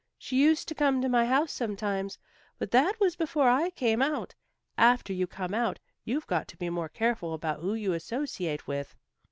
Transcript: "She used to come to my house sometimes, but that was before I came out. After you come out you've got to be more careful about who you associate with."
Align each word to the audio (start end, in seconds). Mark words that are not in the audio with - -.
"She 0.17 0.41
used 0.41 0.67
to 0.67 0.73
come 0.73 0.99
to 1.03 1.07
my 1.09 1.27
house 1.27 1.51
sometimes, 1.51 2.17
but 2.57 2.71
that 2.71 2.99
was 2.99 3.15
before 3.15 3.47
I 3.47 3.69
came 3.69 4.01
out. 4.01 4.33
After 4.75 5.13
you 5.13 5.27
come 5.27 5.53
out 5.53 5.79
you've 6.03 6.25
got 6.25 6.47
to 6.47 6.57
be 6.57 6.71
more 6.71 6.89
careful 6.89 7.35
about 7.35 7.59
who 7.61 7.75
you 7.75 7.93
associate 7.93 8.65
with." 8.65 8.95